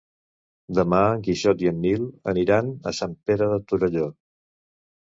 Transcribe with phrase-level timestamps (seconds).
[0.77, 4.13] Demà en Quixot i en Nil aniran a Sant Pere de Torelló.